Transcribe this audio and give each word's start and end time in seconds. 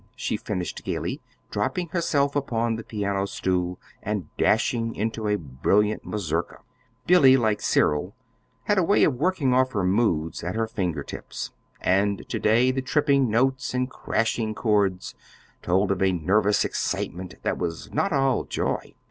she 0.15 0.35
finished 0.35 0.83
gaily, 0.83 1.21
dropping 1.51 1.87
herself 1.89 2.35
upon 2.35 2.75
the 2.75 2.83
piano 2.83 3.25
stool 3.27 3.79
and 4.01 4.35
dashing 4.35 4.95
into 4.95 5.27
a 5.27 5.35
brilliant 5.37 6.03
mazourka. 6.03 6.57
Billy, 7.05 7.37
like 7.37 7.61
Cyril, 7.61 8.15
had 8.63 8.79
a 8.79 8.83
way 8.83 9.03
of 9.03 9.13
working 9.19 9.53
off 9.53 9.73
her 9.73 9.83
moods 9.83 10.43
at 10.43 10.55
her 10.55 10.65
finger 10.65 11.03
tips; 11.03 11.51
and 11.81 12.27
to 12.29 12.39
day 12.39 12.71
the 12.71 12.81
tripping 12.81 13.29
notes 13.29 13.75
and 13.75 13.91
crashing 13.91 14.55
chords 14.55 15.13
told 15.61 15.91
of 15.91 16.01
a 16.01 16.11
nervous 16.11 16.65
excitement 16.65 17.35
that 17.43 17.59
was 17.59 17.93
not 17.93 18.11
all 18.11 18.43
joy. 18.45 18.95